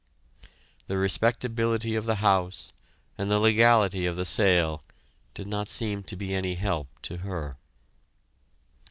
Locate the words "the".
0.87-0.97, 2.07-2.15, 3.29-3.37, 4.15-4.25